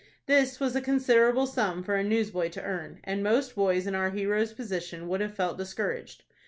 [0.25, 4.09] This was a considerable sum for a newsboy to earn, and most boys in our
[4.09, 6.23] hero's position would have felt discouraged.